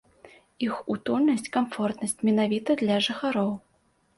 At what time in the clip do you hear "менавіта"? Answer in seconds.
2.31-2.69